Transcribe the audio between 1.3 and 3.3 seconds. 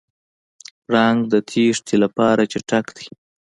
د تېښتې لپاره چټک دی.